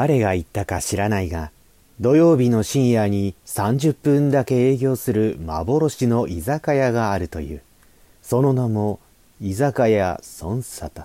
[0.00, 1.50] 誰が言ったか知らないが、
[2.00, 7.60] 土曜日の深夜に30分だけ営業する幻の居酒屋があるという。
[8.22, 8.98] その名も、
[9.42, 11.04] 居酒屋孫沙汰。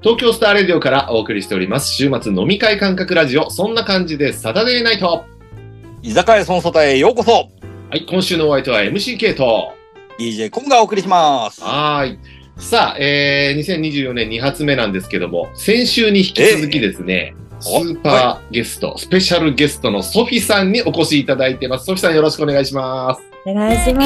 [0.00, 1.92] 東京スターレディオからお送りしております。
[1.92, 3.50] 週末飲み会感覚ラジオ。
[3.50, 5.31] そんな感じでサタデーナイト。
[6.04, 7.48] 居酒屋その外へようこそ
[7.88, 9.72] はい、今週のお相手は MCK と
[10.18, 11.62] DJ コムがお送りします。
[11.62, 12.18] はい。
[12.60, 21.84] さあ、えー、2024年2発目なんですけども、先週に引き続きですね、スーパーゲスト、はい、スペシャルゲストのソフィさんにお越しいただいてます。
[21.84, 23.22] ソフィさんよろしくお願いします。
[23.46, 24.02] お願いしま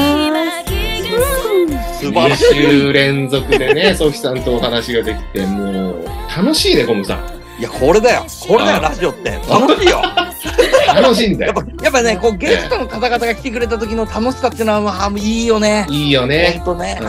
[0.67, 1.99] す。
[1.99, 2.45] 素晴らしい。
[2.45, 6.05] 2週連続でね、 ソフィさんとお話ができて、もう、
[6.37, 7.37] 楽しいね、コムさん。
[7.59, 8.23] いや、これだよ。
[8.47, 9.31] これだよ、ラジオって。
[9.49, 10.03] 楽しいよ。
[11.01, 11.53] 楽しいんだよ。
[11.55, 15.85] やっぱ、やっぱね、こう、ゲストの方々が来てくれた時の楽しさっていうのは、まあ、いいよね。
[15.89, 16.61] いいよね。
[16.63, 16.97] ほんとね。
[17.01, 17.03] う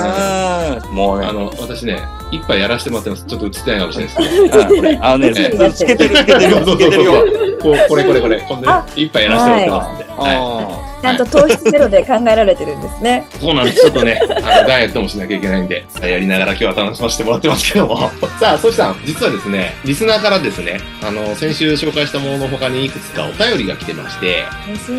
[0.92, 0.94] ん。
[0.94, 1.26] もうね。
[1.26, 1.98] あの、私ね、
[2.30, 3.24] 一杯やらせてもらってます。
[3.26, 4.50] ちょっと映ってないかもしれないです
[4.82, 5.04] けど。
[5.04, 5.32] あのね、
[5.72, 6.52] つけてる、つけてる。
[6.52, 7.58] そうそうそう。
[7.60, 8.40] こう、これこれこれ。
[8.40, 10.26] こんな一杯やらせてもらってますんで。
[10.38, 10.87] はい。
[11.00, 13.26] ちゃんと糖質ゼロで考えられてるんですね。
[13.40, 13.80] そうなんです。
[13.80, 18.10] ちょっとね、あのダイエットもしなきゃいけないんで、やりながら今日は楽しませてもらってますけども。
[18.40, 24.92] さあ、そしたら、実はですね、リスナーからですね、あの、先週紹介したものの他にいくつかお便りが来てまして、嬉し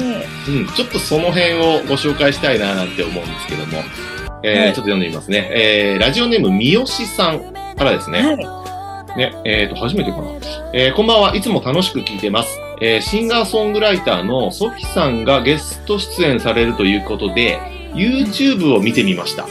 [0.52, 0.60] い。
[0.60, 3.84] うん、ちょっとその辺をご紹介したいななんて思うんですけども、
[4.44, 5.50] えー、はい、ちょっと読んでみますね。
[5.52, 7.42] えー、ラジオネーム三好さん
[7.78, 8.22] からですね。
[8.22, 8.60] はい
[9.18, 10.24] ね、えっ、ー、と、初めてかな。
[10.72, 11.36] えー、こんばんは。
[11.36, 12.69] いつも楽しく聞いてます。
[12.82, 17.60] えー、シンガーソングライターのソフィさんがゲスト出演されるということで、
[17.94, 19.48] YouTube を見てみました。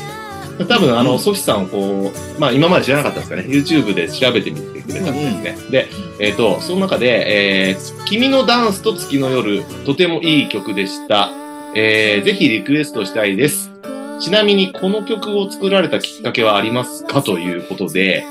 [0.67, 3.43] 多分、あの、ソフィさんをこう、まあ、今まで知らなかったですかね。
[3.43, 5.57] YouTube で調べてみてくれたんですね。
[5.57, 5.89] うん、で、
[6.21, 11.31] えっ、ー、と、その中で、えー、君のダンスと月の夜、とてもいい曲でした。
[11.75, 13.71] えー、ぜひリクエストしたいです。
[14.21, 17.23] ちなみに、この曲を作られたきっかけはありますか？
[17.23, 18.25] ということで、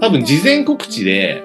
[0.00, 1.42] 多分事前告知で、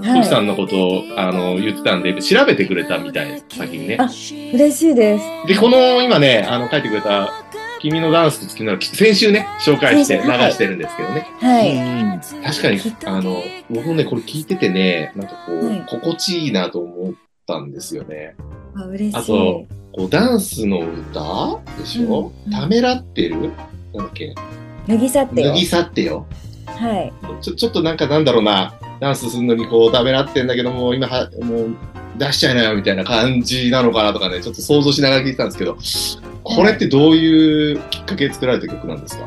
[0.00, 3.96] はい、さんのことをあの言ってたんで、調べてくれたみたい、先にね。
[3.98, 5.24] あ、嬉しいです。
[5.46, 7.32] で、この今ね、あの書いてくれた、
[7.80, 11.26] 君のダンスと月の先週ね、紹介して流してるんですけどね。
[11.40, 12.44] はい。
[12.44, 17.14] 確かに、あの、僕もね、これ聞いててね、なんかこう、はい、心地いいなと思っ
[17.46, 18.36] たんですよね。
[18.76, 19.16] あ、嬉しい。
[19.16, 21.60] あと、こうダンスの歌？
[21.76, 23.36] でしょ、うん、ためらってる？
[23.36, 23.52] なん
[23.96, 24.34] だっけ？
[24.86, 25.48] 脱ぎ去ってよ。
[25.48, 26.26] 脱ぎ去ってよ。
[26.66, 27.12] はい。
[27.42, 31.76] ちょ、ちょっとなんかなんだろうな、ダンスするのにこう、ダメなってんだけども、今は、もう、
[32.18, 35.76] 出しちゃいなよみたいな感じなのかなとかね、ちょっと想像しながら聞いてたんですけど、
[36.44, 39.26] これってどういうきっかけで作られた曲なんですか、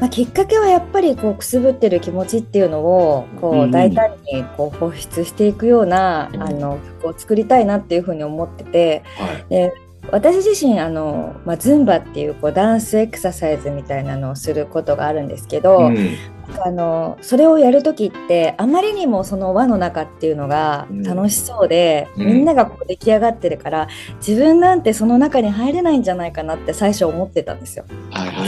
[0.00, 9.74] まあ、きっかけはやっぱりこうくすぶってる気持ちっていうのをこう大胆にこう放出していくような、うん、あの曲を作りたいなっていうふうに思ってて、はい、で
[10.10, 16.16] 私自身あの、まあ、ズンバっていうこうダンスエクササイズみたいなのをすることがあるんですけど、うん、
[16.64, 23.88] あのそれをやる時ってあまりにもその輪の中っていうのが楽しそうで、うん、みんながこう出来上がってるから、
[24.26, 27.84] 自分なんてその中に入れないんじゃないかなって最初思ってたんですよ。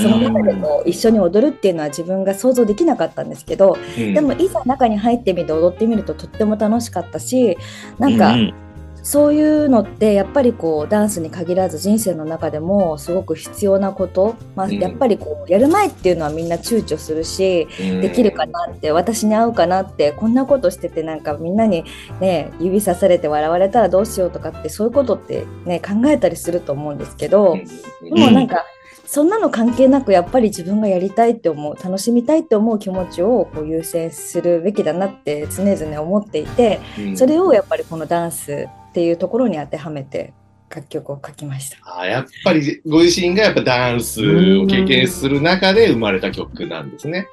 [0.02, 7.56] その中でこう一緒に踊るっていうのは自分が想像できなかったんですけど、うん、でもいざ中に入ってみて踊ってみるととっても楽しかったし
[7.98, 8.34] なんか、
[9.04, 21.84] そういうのってやっぱりこうダンスに限らず人生の中でもすごく必要なこと、まあ、やっぱりこうやる前っていうのはみんな躊躇するし、できるかなって私に合うかなってこんなことしててなんかみんなに、
[22.18, 27.58] ね、指さされて笑われたらどうしようとかってそういうことって、ね、考えたりすると思うんですけど、
[28.02, 28.64] でもなんか
[29.04, 36.80] そんなの関係なくやっぱり自分がやりたいって思う楽しみたいって思う気持ちをこう優先するべきだなって常々思っていて、
[37.16, 40.32] それをやっぱりこのダンスっていうところに当てはめて
[40.70, 41.78] 楽曲を書きました。
[41.98, 47.26] あやっぱりご自身がやっぱダンスを経験する中で生まれた曲なんですね。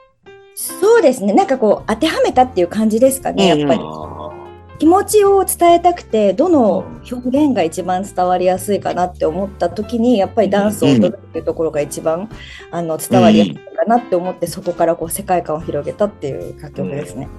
[0.56, 1.34] そうですね。
[1.34, 3.46] なんかこう当てはめたっていう感じですかね。
[3.46, 4.32] やっぱりあ
[4.80, 6.78] 気持ちを伝えたくてどの
[7.12, 12.28] 表現が一番伝わりやすいかなって思った時にやっぱりダンスを踊るっていうところが一番
[12.72, 17.30] あの伝わりやすいかなって思ってそこからこう世界観を広げたっていう楽曲ですね。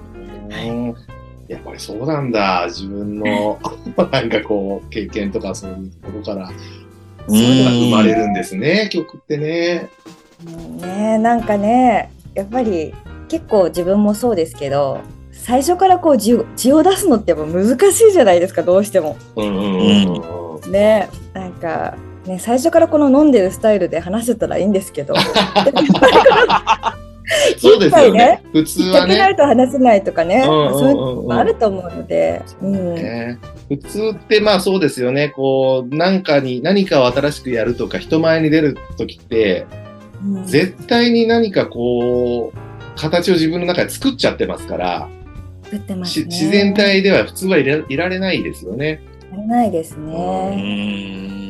[0.47, 1.12] ー
[1.47, 2.65] やっぱりそうなんだ。
[2.67, 3.59] 自分の
[4.11, 6.49] なんかこう経験とかそういうところから
[7.27, 9.89] うん生まれるんですね、曲ってね。
[10.45, 12.93] うんねなんかねやっぱり
[13.29, 14.99] 結構自分もそうですけど
[15.31, 19.17] 最初からこう字を字を出すのってやっぱ難しいじゃないですかどうしても。
[19.35, 20.71] うんうんうんうん。
[20.71, 21.95] ねなんか
[22.25, 25.13] ね最初からこの飲んでるスタイルで話せたらいいんですけど
[27.57, 28.43] そうですよね。
[28.51, 29.35] 普通はきっかけないね。
[29.35, 33.39] と話せないとかね、そういうのもあると思うので、うんね
[33.69, 35.29] 普通ってまあそうですよね。
[35.29, 39.65] こう、なんかに、何かを新しくやるとか、人前に出るときって、
[40.23, 42.57] うん絶対に何かこう、
[42.95, 45.09] 形を自分の中で作っちゃってますから、
[45.71, 49.01] 自然体では普通はいられないですよね。
[49.33, 50.55] 足りないですうね。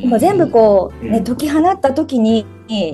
[0.00, 2.46] でも全部こう、ね、うん解き放った時に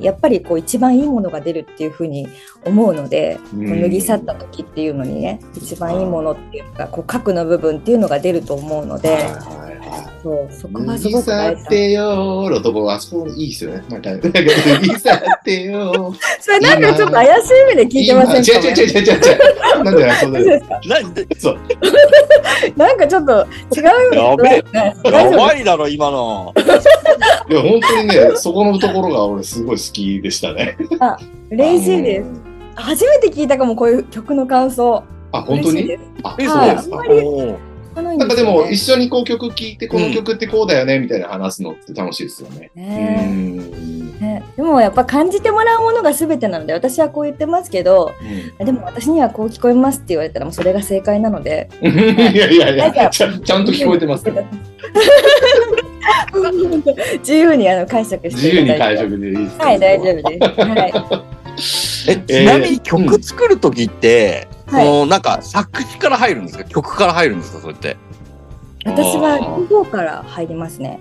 [0.03, 2.29] やっぱりこう一番いいものが出るっていうふうに
[2.65, 9.19] 思うので、脱ぎ去った時っていうのにね一番いいものっていうかこう核の部分っていうのが出ると思うので。
[10.23, 13.83] そうそこ脱はすごく大事ってよーのとこ、あそこいいですよね。
[13.89, 14.41] なんか、なんか脱
[14.83, 16.15] ぎ去ってよー。
[16.41, 19.85] それなんかちょっと怪しい目で聞いてませんか、今違う違う違う違う違う。
[19.85, 20.81] なんでそうですか？
[20.87, 21.59] なんでそう。
[22.77, 23.33] なんかちょっと
[23.77, 26.53] 違うやべえねやばいだろ、今の。
[27.49, 30.77] いや、本当にね、そこのところが俺すごい好きでしたね。
[31.51, 32.27] 嬉しいです。
[32.77, 35.03] 初めて聞いたかもこういう曲の感想。
[35.33, 36.97] あ、本当にあ、えそうですか。
[38.01, 38.59] かないんなんかですよね。
[38.59, 42.71] でも、一緒にこう曲聴いて、この曲ってこうだよね、みたいな話すのって楽しいですよね。
[42.77, 44.21] うねん。
[44.21, 48.13] ね、でもやっぱ感じてもらうものが全てなので私はこう言ってますけど
[48.59, 51.71] でも私にはこう聞こえますって言われたらもうそれが正解なので。
[51.81, 54.27] いやいやいや、ちゃちゃんと聞こえてます。
[57.21, 60.61] 自由にあの解釈して自由に解釈でいいですかはい大丈夫です。
[60.61, 60.93] はい、
[62.09, 66.65] え、ちなみに曲作るときって、はいそのなんか作詞から入るんですか？
[66.65, 67.61] 曲から入るんですか？
[67.61, 67.97] それって。
[68.85, 69.39] 私は
[69.71, 71.01] 両方から入りますね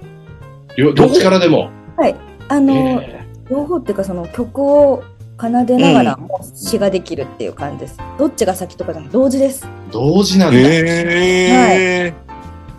[0.76, 1.70] よどっちからでも。
[1.98, 2.16] はい
[2.50, 5.04] あの、え両方っていうかその曲を
[5.40, 10.60] 奏でながらも詩ができるっていう感じです、どっちが先とかじゃなくて同時です、ー同時なんだ。
[10.60, 12.14] へえ。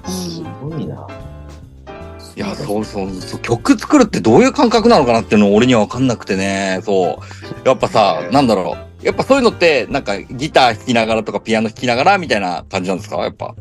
[0.06, 1.06] すごいな。
[2.36, 6.80] いや、そうそうそう、曲作るってどういう感覚なのかなっていうの俺には分かんなくてね。
[6.82, 7.20] そ
[7.64, 7.68] う。
[7.68, 8.89] やっぱさえ、ーなんだろう。
[9.02, 13.16] やっぱそういうのって、なんかギター弾きながらとかピアノ弾きながらみたいな感じなんですか？
[13.18, 13.54] やっぱ。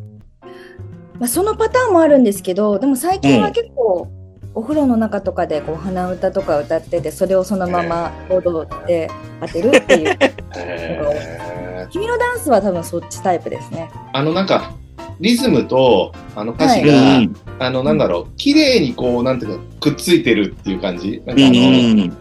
[1.19, 4.07] まあ、そのパターンもあるんですけどでも最近は結構、
[4.55, 9.09] お風呂の中とかでこう鼻歌とか歌っててそれをそのまま踊って
[9.41, 10.17] 当てるっていう
[10.55, 11.89] へー。
[11.89, 13.89] 君のダンスは多分そっちタイプですね。
[14.13, 14.73] あのなんか、
[15.19, 21.21] リズムと、あの歌詞はが、うんあの、なんだろう、綺麗にこう、なんていうか、くっついてるっていう感じ？
[21.25, 22.17] なんかあうの、ん。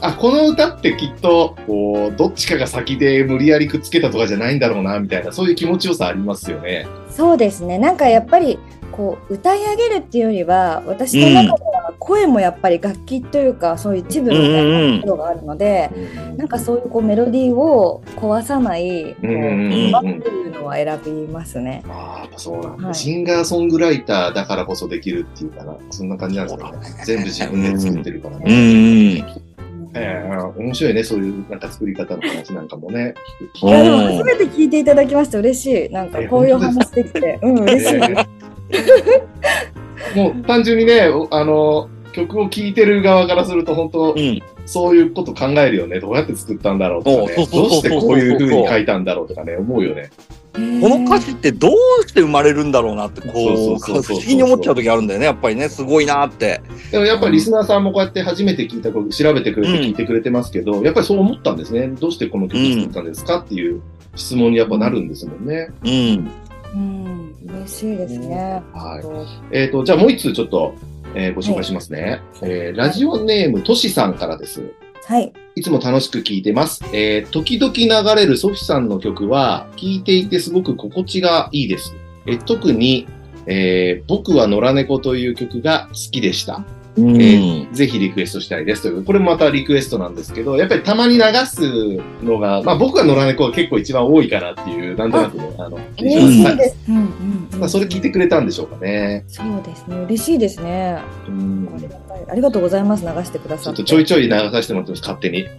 [0.00, 6.86] あ、この歌ってきっと、こう、どっちかが先で無理やりくっつけたとかじゃないんだろうな、みたいな、そういう気持ちよさありますよね。
[7.10, 8.60] そうですねなんかやっぱり
[8.92, 15.90] こう歌い上げるっていうよりは私の中では声もやっぱり楽器というかそういう一部みたいなところがあるので、
[16.36, 21.82] なんかそういうこうメロディーを壊さないこううんうんうん馬っていうのは選びますね。
[21.88, 26.78] ああ、そうなんだ、はいシンガーソングライターだからこそできるっていうかな、そんな感じなんですかね。
[27.04, 29.47] 全部自分で作ってるからうね。
[29.92, 29.96] ん。
[29.96, 33.14] ええ面白いね、そういうなんか作り方の話なんかもね。
[33.62, 35.90] いやでも初めて聞いていただきまして嬉しい。
[35.90, 38.00] なんかこういう話できて、うん嬉しい。
[40.16, 44.40] もう単純にね、おあの、曲を聴いてる側からすると、本当、うん。
[44.66, 45.98] そういうこと考えるよね。
[45.98, 47.46] どうやって作ったんだろうとかね。
[47.50, 50.10] どうしてこういう風に書いたんだろうとかね、思うよね。
[50.80, 51.72] この歌詞ってどう
[52.06, 55.26] して生まれるんだろうなって、こそうう、そうそうそう不思議に思っちゃう時あるんだよね。
[55.26, 56.60] やっぱりね、すごいなって。
[56.90, 61.88] でもやっぱりリスナーさんもこうやって初めて聞いたこと、調べてくれて聞いてくれてますけど、やっぱりそう思ったんですね。
[61.88, 63.80] どうしてこの曲作ったんですかっていう
[64.14, 65.68] 質問にやっぱなるんですもんね。
[65.84, 66.30] うん。
[66.74, 68.62] うん嬉しいですね。
[68.72, 69.00] は
[69.52, 69.56] い。
[69.56, 70.74] えっ、と、じゃあもう一通ちょっと、
[71.14, 72.20] えーご紹介しますね。
[72.42, 74.62] えーラジオネームとしさんからです。
[75.08, 75.32] はい。
[75.54, 76.84] いつも楽しく聴いてます。
[76.92, 81.94] えー時々流れるソフィさんの曲は、聴いていてすごく心地がいいです。
[82.26, 83.06] え特に、
[83.46, 86.62] えー僕は野良猫という曲が好きでした。
[86.98, 91.62] えー、ぜひリクエストしたいですという、これもまたリクエストなんですけど、やっぱりたまに流す
[92.22, 96.76] のが、まあ僕は野良猫が結構一番多いかなっていう、なんとなくね、あの、嬉しいです。
[96.88, 96.98] うんう
[97.56, 99.24] ん、まあそれ聞いてくれたんでしょうかね。
[99.28, 100.98] そうですね、嬉しいですね。
[101.28, 101.68] うん。
[102.28, 103.78] ありがとうございます、流してくださって。
[103.78, 105.46] ちょっとちょいちょい流させてもらってます、勝手に。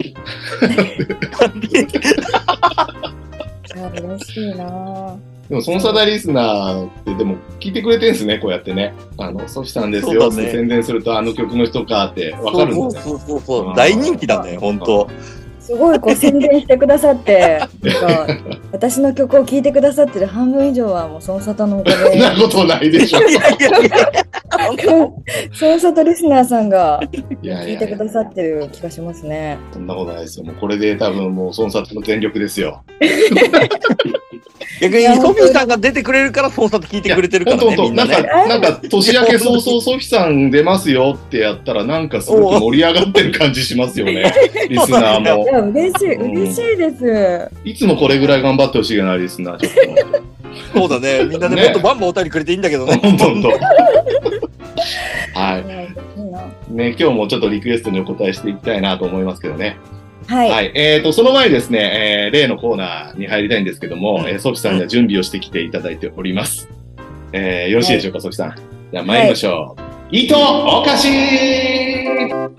[3.92, 5.16] 嬉しいな
[5.50, 8.94] でも、そのサダリスナーって、でも、聞いてくれてるんですね、こうやってね。
[9.18, 13.00] あの、ソフさんですよって宣伝すると、あの曲の人かってわかるんだね。
[13.02, 15.10] そうそうそう大人気だね、本当
[15.58, 17.60] すごいこう宣伝してくださって、
[18.72, 22.10] 私の曲を聴いてくださってる半分以上はもうその里のおかげ。
[22.10, 23.20] そんなことないでしょ。
[23.20, 24.12] いやいやいや
[25.52, 29.58] その里リスナーさんが聞いてくださってる気がしますね。
[29.72, 30.44] そんなことないですよ。
[30.44, 32.82] もうこれで多分もうその里の全力ですよ。
[34.80, 37.76] 逆にソフィーさんが出てくれるからソンさんと聞いてくれてるからね。
[37.76, 44.32] みんなねなんか、年明け早々ソフィーさん出ますよってやったらなんかすごく盛り上がってる感じしますよね。
[44.68, 45.44] リスナーも。
[45.44, 47.50] いや、嬉しい、嬉しいです。
[47.64, 49.58] いつもこれぐらい頑張ってほしいな、リスナー。
[49.58, 50.30] ちょっと。
[50.74, 51.24] そうだ ね。
[51.24, 53.00] みんなでもっとバンバンお便りくれていいんだけどね。
[53.02, 53.48] 本当本当。
[55.38, 55.64] はい。
[56.72, 59.76] ね、今日もちょっとリクエストにお答えしていきたいなと思いますけどね。
[60.30, 60.50] はい。
[60.50, 66.68] はい、えっ、ー、と、その前にですね、えー、例のコーナーに入りたいんですけども、うん、えー、ソフィさんには準備をしてきていただいております。
[67.32, 68.56] えー、よろしいでしょうか、はい、ソフィさん。
[68.92, 69.80] じゃあ参りましょう。
[69.80, 71.08] はい、糸おかし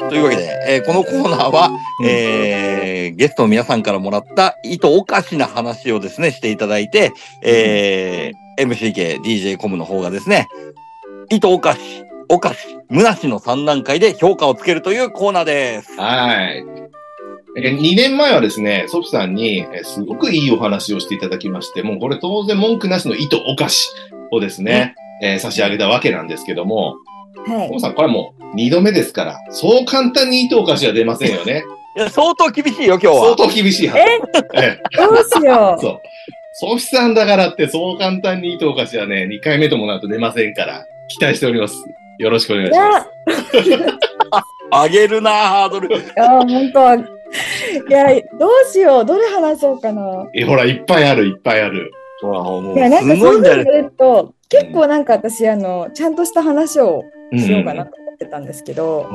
[0.09, 1.71] というわけで、えー、このコーナーは、
[2.05, 10.49] えー、ゲストの皆さんからもらった糸おかしな話をですね、していただいて、えー、MCK、DJ コムの方がですね、
[11.29, 11.79] 糸おかし、
[12.27, 12.57] おかし、
[12.89, 15.97] むなしの3段階で評価をつけるというコーナーです。
[15.97, 16.81] はい。
[17.55, 23.89] 2年前はですね、ソフさんにすごくいいお話をしていただきまして、もうこれ当然文句なしの糸お菓子
[24.31, 26.95] をですね、えー、差し上げたわけなんですけども、
[27.45, 27.67] はい。
[27.67, 31.63] ソフさん、これはもう2度目ですから、そう簡単に糸お菓子は出ませんよね。
[31.97, 33.35] いや、相当厳しいよ、今日は。
[33.35, 33.99] 相当厳しいはず。
[34.55, 34.79] え？
[34.97, 35.81] どうしよう。
[35.81, 36.01] そう。
[36.53, 41.75] ソフさんだからってそう簡単に糸お菓子はね、2回目ともなると出ませんから、期待しております。
[42.17, 43.07] よろしくお願いします。
[44.71, 45.97] あげるな、ハードル。
[45.97, 47.20] いや、本当
[47.89, 48.07] いや、
[48.37, 50.27] どうしよう、どれ話そうかな。
[50.33, 51.91] え、ほら、いっぱいある、いっぱいある。
[52.23, 57.03] いや、なんかそう言われると、結構なんか私、あの、ちゃんとした話を
[57.35, 59.07] しようかなと思ってたんですけど、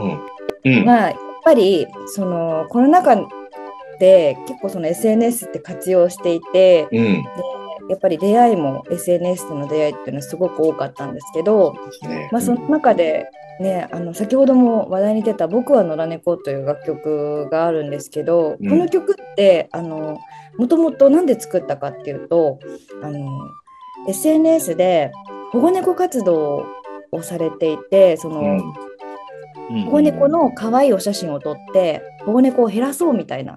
[0.64, 0.78] うん。
[0.78, 3.16] うん、まあ、やっぱり、その、コロナ禍
[3.98, 7.24] で結構その SNS って活用していて、うん、
[7.88, 20.18] やっぱり出会いも SNS での出会いっていうのはすごく多かったんですけど、ね、まあ、その中でね、あの先ほども話題に出た「僕は野良猫」という楽曲があるんですけど、うん、この曲ってあの
[20.58, 22.58] もともと何で作ったかっていうと
[23.02, 23.28] あの
[24.08, 25.10] SNS で
[25.52, 26.66] 保護猫活動
[27.12, 28.40] をされていてその、
[29.70, 33.56] うん、保護猫の可愛いお写真を撮って保護猫を減らそうみたいな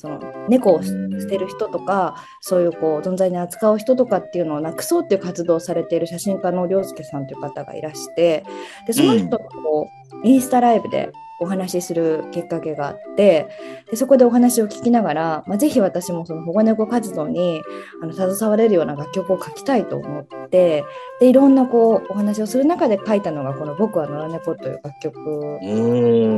[0.00, 0.92] その猫を捨
[1.28, 8.44] てる人とか、そういうこう存在に扱う人とかっていうのをなくそうっていう活動をされている写真家の涼介さんという方がいらして
[8.86, 9.88] でその人とこ
[10.22, 13.48] う、インスタライブでお話しするきっかけがあって
[13.90, 17.62] でそこでお話を聞きながら、まあ、ぜひ私もその保護猫活動に
[18.02, 20.84] あの携われるような楽曲を書きたいと思って
[21.18, 25.16] でいろんなこうお話をする中で書いたのがこの「僕は野良猫」という楽曲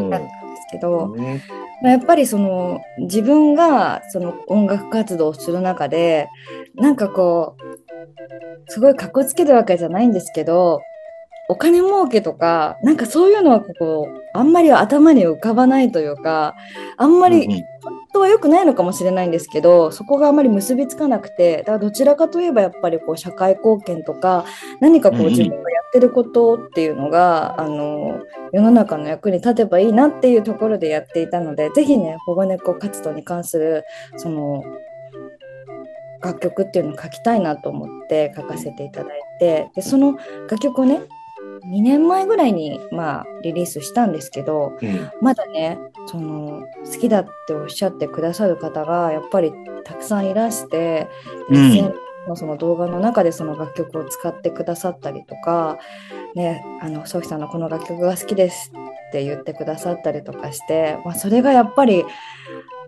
[0.09, 0.52] だったん。
[0.73, 1.15] けど、
[1.83, 6.29] まあ、やっぱりその自分がその音楽活動をする中で
[6.75, 10.81] なんかこうすごいかっこつけるわけじゃないんですけど
[11.49, 16.55] お金儲けとか、なんかそういうのはここ、あんまり頭に浮かばないというか、
[16.97, 17.63] あんまり、本
[18.15, 24.47] 当は良くないのかもしれないんですけど、そこがあんまり結びつかなくて、だからどちらかといえばやっぱりこう社会貢献とか、
[24.81, 28.23] 何かこう自分がやってることっていうのが、あの、
[28.53, 33.85] 世の中の役に立てばいいなっていうところでやっていたので、ぜひね、保護猫活動に関する、
[34.17, 34.65] その、
[36.23, 40.17] 楽曲っていうのを書きたいなと思って書かせていただいてでその
[40.49, 41.01] 楽曲をね
[41.67, 49.53] 2年前ぐらいに、まあ、リリースしたんですけど、うん、まだねその好きだっておっしゃってくださる方がやっぱり
[49.85, 51.09] たくさんいらして、
[51.51, 51.95] うん、
[52.29, 55.79] のその動画の中でその楽曲を使ってくださったりとか、
[56.35, 58.73] ね、あのソフィさんのこの楽曲が好きです
[59.09, 62.05] って言ってくださったりとかして、まあ、それがやっぱり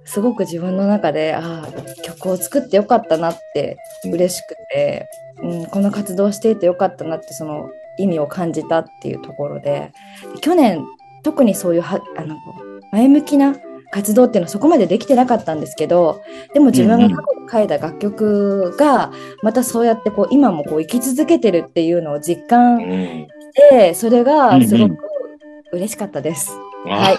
[0.05, 5.09] すごく自分の中でああ曲を作ってよかったなって嬉しくて、
[5.43, 9.93] うん、この活動していてよかったなってその意味を感じたっていうところで
[10.41, 10.85] 去年
[11.23, 12.37] 特にそういうはあの
[12.93, 13.57] 前向きな
[13.95, 16.21] 活動っていうのはそこまでできてなかったんですけど
[16.53, 23.27] でも自分が過去に書いた楽曲がまたそうやってこう今もこう生き続けてるっていうのを実感し
[23.71, 24.97] てそれがすごく
[25.75, 26.59] 嬉しかったです。
[26.89, 27.19] あはい。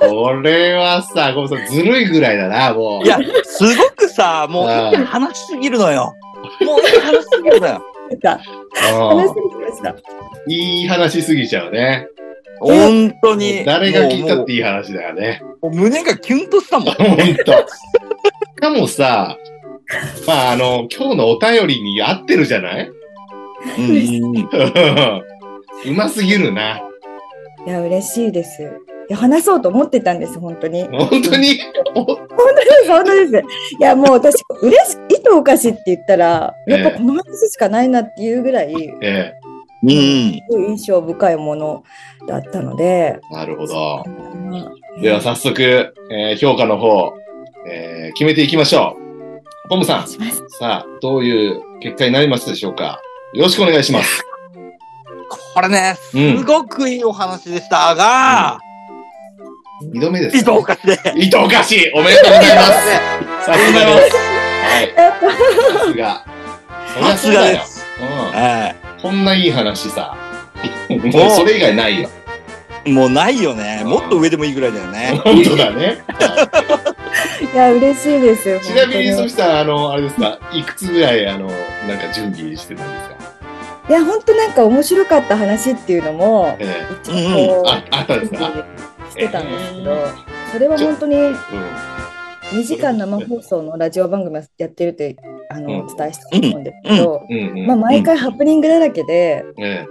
[0.00, 3.06] これはさ、ごめんなさい、ずるいぐらいだな、もう。
[3.06, 6.12] いや、すごくさ、もういい話しすぎるのよ。
[6.60, 7.74] もういい話しすぎるのよ。
[7.74, 9.96] うん話してきました。
[10.48, 12.08] いい話すぎちゃうね。
[12.60, 13.64] 本当に。
[13.64, 15.42] 誰が聞いたっもていい話だよね。
[15.62, 16.94] うもう胸がキュンとしたもん。
[16.94, 17.22] ほんと。
[17.24, 17.34] し
[18.60, 19.36] かもさ、
[20.26, 22.90] まあ、あの、今日のお便りに合ってるじゃない？
[23.78, 24.48] うんうん
[25.86, 26.82] うますぎるな。
[27.66, 28.62] いや、嬉しいです。
[28.62, 28.66] い
[29.12, 30.84] や、話そうと思ってたんです、本当に。
[30.84, 31.60] 本当に、
[31.94, 33.44] お本当です、本当です。
[33.78, 39.32] いや、もう私、嬉し、糸おかしって言ったら、やっぱこの話しかないなっていうぐらい、え
[39.86, 40.32] うん。
[40.34, 41.84] すごい印象深いもの
[42.28, 44.04] だったので、え、なるほど。
[44.06, 44.66] うん
[45.02, 47.12] では早速、えー評価の方、
[47.68, 48.96] えー決めていきましょ
[49.64, 49.68] う。
[49.68, 50.06] ポムさん。
[50.08, 50.16] さ
[50.60, 53.00] あ、どういう結果になりますでしょうか？
[53.34, 54.22] よろしくお願いします。
[55.54, 58.58] これね、うんすごくいいお話でしたが、
[59.92, 60.98] 二度目です、糸おかしで。
[61.16, 63.46] 糸おかしいおめでとうございます。
[63.46, 64.16] さすがです。
[64.66, 64.94] はい。
[65.72, 66.24] さすが。
[67.10, 67.32] さす。
[67.32, 67.84] がです。
[68.00, 68.85] はうん。
[69.02, 70.16] こんないい話さ。
[70.88, 72.08] もうそれ以外ないよ。
[72.84, 72.92] い。
[72.92, 73.82] もうないよね。
[73.84, 75.20] もっと上でもいいぐらいだよね。
[75.24, 75.98] 本当だね。
[77.52, 78.60] いや、嬉しいですよ。
[78.62, 81.46] ちなみに、そしたら、あの、あれですか、いくつぐらい、あの、
[81.88, 83.16] なんか準備してたんですか？
[83.88, 87.14] いや、本当なんか面白かった話っていうのも、え一応
[87.62, 88.50] こう、ああったんですか？
[89.10, 90.08] してたんですけど、
[90.52, 91.36] それは本当にえうん。
[92.52, 95.16] 2時間生放送のラジオ番組をやってるって
[95.50, 97.22] あの、うんお伝えしたと思うんですけど。
[97.66, 99.86] まあ、毎回ハプニングだらけで、え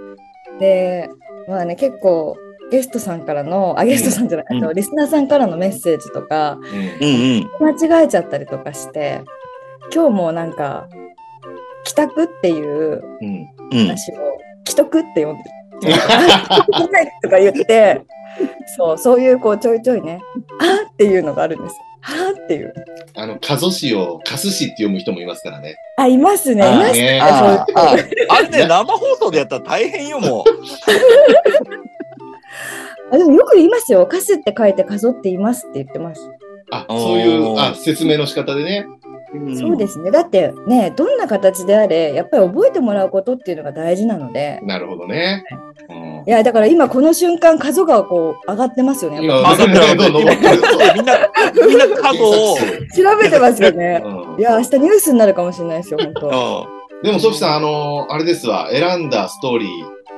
[0.60, 1.10] で、
[1.48, 2.38] まあね、結構
[2.72, 6.58] ゲストさんからの、あ、ゲストさんじゃない、うんリスナーさんからのメッセージとか。
[7.60, 9.22] 間違えちゃったりとかして、
[9.94, 10.88] 今日もなんか、
[11.84, 13.48] 帰宅っていううん。
[13.72, 13.88] うん。
[13.88, 14.16] 話を、
[14.68, 15.94] 既得って呼んでる。
[17.22, 18.02] とか言って、
[18.78, 20.22] そう、そういうこうちょいちょいね、
[20.60, 21.76] あーっていうのがあるんです。
[22.06, 22.72] はーっていう。
[23.16, 25.76] あの、カゾシをカスシって読む人もいますからね。
[25.98, 26.62] あ、いますね。
[26.62, 27.20] いあーますねね。
[27.20, 27.96] ああ
[28.38, 30.46] あれね、生放送でやったら大変よ、も
[33.12, 34.06] あでもよく言いますよ。
[34.06, 36.30] カスって書いて数って言いますって言ってます。
[36.70, 38.86] あ、そういう、あ、説明の仕方でね。
[39.34, 39.58] う。
[39.58, 40.12] そうですね。
[40.12, 44.60] だってね、どんな形であれ、やっぱり覚えてもらうことっていうのが大事なので。
[44.64, 45.44] なるほどね。
[45.90, 49.18] うんいや、だから今この瞬間、数がこう上がってますよね。
[49.18, 50.58] やっ今、あ、だってどんどん登ってる。
[50.58, 51.30] 今みんな、
[51.68, 54.02] みんな数を、 ぱ調べてますよね。
[54.04, 56.68] うんいや、明日ニュースになるかもしれないですよ、本当。
[57.04, 58.70] でも、ソフィさん、あの、あれですわ。
[58.72, 59.70] 選んだストーリー、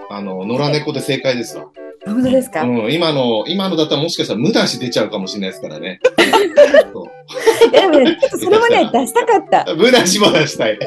[0.09, 1.65] あの、野良猫で正解ですわ。
[2.05, 5.99] 本当ですか、うん、今の、今のだったらもしかしたら無駄し出ちゃうかもしれないですからね。
[7.71, 9.71] でもね、ちょっとそれもね、出したかった。
[9.71, 10.79] う無駄しも出したい。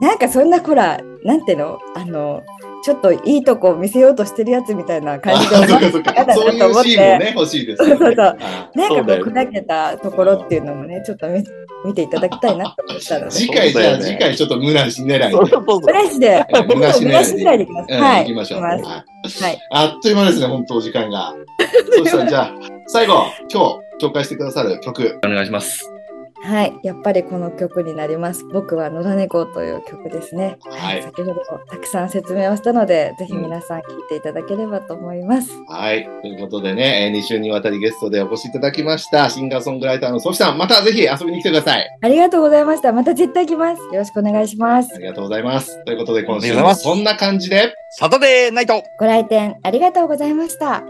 [0.00, 1.78] なんかそんなほら、なんていうの？
[1.94, 2.42] あの、
[2.82, 6.34] ちょっといいとこ見せようとしてるやつみたいなあ、感じで かそ っか。
[6.34, 7.96] そういうシーンもね、欲しいですよね。
[7.96, 11.44] そうそうそうあなんかこそう砕けたところっていうのもね、ちょっと見
[11.84, 13.30] 見ていただきたいなと思ったので。
[13.30, 15.30] 次回、じゃあ、次回ちょっと無駄し狙いで。
[15.30, 15.92] そうそうそうブ。
[15.92, 17.64] ラシで、無駄しブラシ狙いで。
[17.64, 17.94] いきます。
[17.94, 18.20] うんはい。
[18.20, 18.60] 行きましょう。
[18.62, 18.82] はい。
[19.70, 21.34] あっという間ですね、本当お時間が。
[21.98, 22.52] そしたら、じゃあ、
[22.86, 23.14] 最後、
[23.52, 25.97] 今日紹介してくださる曲、お願いします。
[26.42, 26.78] はい。
[26.82, 28.44] やっぱりこの曲になります。
[28.52, 30.58] 僕は野良猫という曲ですね。
[30.70, 35.50] はい先ほどたくさん説明をしたので、ぜひ皆さん聞いていただければと思います。
[35.68, 36.08] はい。
[36.22, 41.88] ということでね、2週にわたりゲストでお越しいただきました、シンガーソングライターのソフィさん、またぜひ遊びに来てください。
[42.00, 42.92] ありがとうございました。
[42.92, 43.82] また絶対来ます。
[43.82, 44.98] よろしくお願いしますあ。
[44.98, 45.84] りがとうございます。
[45.84, 50.84] ということで、今週ありがとうございますもそんな感じで、サタデーナイトご来店ありがとうございました。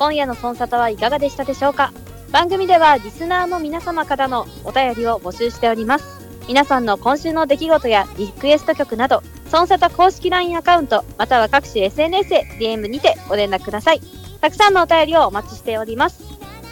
[0.00, 1.92] 今夜のソンサタはいかがでしたでしょうか？
[2.32, 6.26] 番組ではリスナーの皆様からのお便りを募集しております。
[6.48, 14.00] 皆さんの今週の出来事やリクエスト曲など、ソンサタ公式 LINE アカウント、または各種 SNS へ DM にてご連絡ください。
[14.40, 16.24] たくさんのお便りをお待ちしております。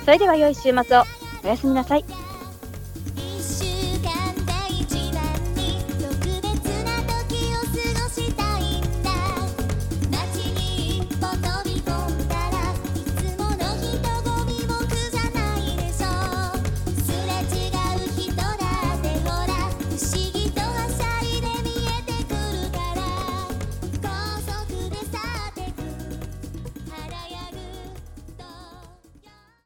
[0.06, 1.02] それでは良い週末を。
[1.44, 2.06] おやすみなさい。